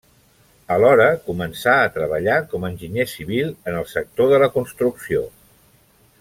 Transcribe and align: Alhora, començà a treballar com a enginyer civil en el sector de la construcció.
Alhora, 0.75 1.05
començà 1.27 1.75
a 1.81 1.91
treballar 1.97 2.39
com 2.55 2.65
a 2.65 2.71
enginyer 2.73 3.07
civil 3.13 3.53
en 3.73 3.79
el 3.83 3.87
sector 3.93 4.33
de 4.35 4.41
la 4.45 4.49
construcció. 4.57 5.23